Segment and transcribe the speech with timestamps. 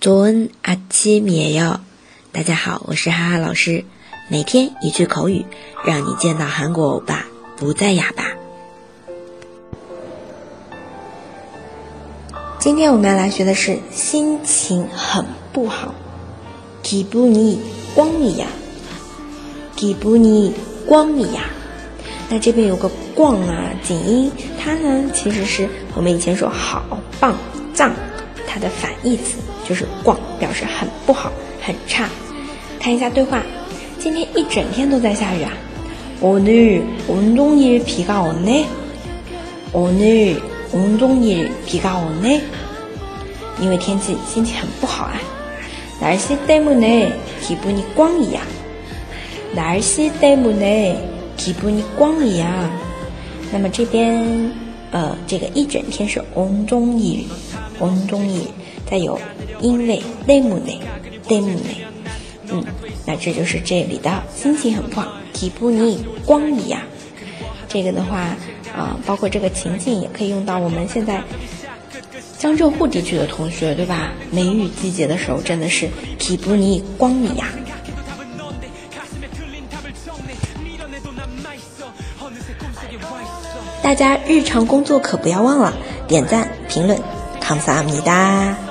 [0.00, 1.80] 조은아침이에 요。
[2.32, 3.84] 大家好，我是哈哈老师，
[4.28, 5.46] 每天一句口语，
[5.84, 7.24] 让你见到韩国欧巴
[7.56, 8.24] 不再哑巴。
[12.58, 15.94] 今天我们要来学的是心情很不好，
[16.82, 18.46] 기분이꽝이 야，
[19.76, 21.40] 기분이꽝이 야。
[22.28, 26.82] 那这边有个“逛”啊，紧音，它呢其实是我们以前说好、
[27.20, 27.36] 棒、
[27.72, 27.92] 脏，
[28.48, 29.36] 它的反义词
[29.70, 32.08] 就是“逛”，表示很不好、很差。
[32.78, 33.42] 看一下对话，
[33.98, 35.52] 今天一整天都在下雨啊。
[36.20, 38.64] 오늘온종일비가오 네。
[39.72, 42.40] 오늘온종일비가오 네。
[43.60, 45.20] 因为天气心情很不好啊。
[46.00, 48.40] 날씨때문에기분이꽝이 야。
[49.54, 50.96] 날씨때문 에。
[51.36, 52.70] 기분이꽝이 야。
[53.52, 54.50] 那么这边，
[54.90, 57.26] 呃，这个一整天是온종일
[57.78, 58.48] 온종 일，
[58.90, 59.20] 再有
[59.60, 61.86] 因为때문에때문 에，
[62.48, 62.64] 嗯，
[63.04, 66.80] 那这就是这里的心情很不好，기분이꽝이 야。
[67.68, 68.36] 这个的话，
[68.76, 71.22] 啊，包括这个情境也可以用到我们现在
[72.38, 74.12] 江浙沪地区的同学，对吧？
[74.30, 77.44] 梅雨季节的时候，真的是기분이꽝이 야。
[83.82, 85.72] 大家日常工作可不要忘了
[86.08, 87.00] 点赞、评论，
[87.40, 88.69] 감사합니다。